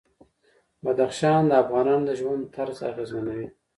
بدخشان 0.83 1.41
د 1.47 1.51
افغانانو 1.63 2.03
د 2.07 2.11
ژوند 2.19 2.43
طرز 2.55 2.77
اغېزمنوي. 2.89 3.47